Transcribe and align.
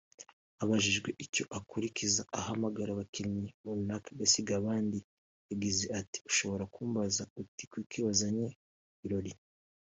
Abajijwe 0.63 1.09
icyo 1.25 1.43
akurikiza 1.57 2.21
ahamagara 2.39 2.89
abakinnyi 2.93 3.47
runaka 3.63 4.09
agasiga 4.13 4.51
abandi 4.61 4.97
yagize 5.49 5.85
ati 5.99 6.17
“Ushobora 6.29 6.63
kumbaza 6.73 7.23
uti 7.41 7.63
kuki 7.71 7.97
wazanye 8.05 8.47
Birori 9.01 9.33